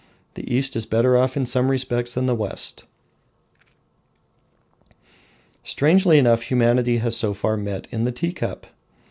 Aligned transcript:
the 0.33 0.51
East 0.51 0.75
is 0.75 0.87
better 0.87 1.15
off 1.15 1.37
in 1.37 1.45
some 1.45 1.69
respects 1.69 2.15
than 2.15 2.25
the 2.25 2.33
West! 2.33 2.85
Strangely 5.63 6.17
enough 6.17 6.41
humanity 6.41 6.97
has 6.97 7.15
so 7.15 7.35
far 7.35 7.55
met 7.55 7.87
in 7.91 8.03
the 8.03 8.11
tea 8.11 8.33
cup. 8.33 8.65